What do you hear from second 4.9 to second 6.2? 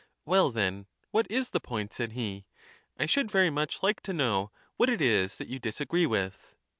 is that you Eptaurasf disagree